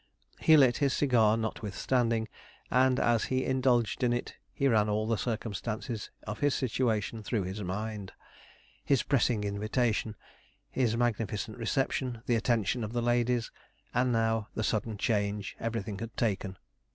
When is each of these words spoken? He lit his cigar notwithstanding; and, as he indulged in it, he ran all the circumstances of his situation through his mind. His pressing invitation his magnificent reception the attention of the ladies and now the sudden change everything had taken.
He 0.39 0.57
lit 0.57 0.77
his 0.77 0.93
cigar 0.93 1.37
notwithstanding; 1.37 2.27
and, 2.71 2.99
as 2.99 3.25
he 3.25 3.45
indulged 3.45 4.03
in 4.03 4.13
it, 4.13 4.33
he 4.51 4.67
ran 4.67 4.89
all 4.89 5.05
the 5.05 5.15
circumstances 5.15 6.09
of 6.25 6.39
his 6.39 6.55
situation 6.55 7.21
through 7.21 7.43
his 7.43 7.61
mind. 7.61 8.11
His 8.83 9.03
pressing 9.03 9.43
invitation 9.43 10.15
his 10.71 10.97
magnificent 10.97 11.55
reception 11.59 12.23
the 12.25 12.33
attention 12.35 12.83
of 12.83 12.93
the 12.93 13.03
ladies 13.03 13.51
and 13.93 14.11
now 14.11 14.47
the 14.55 14.63
sudden 14.63 14.97
change 14.97 15.55
everything 15.59 15.99
had 15.99 16.17
taken. 16.17 16.57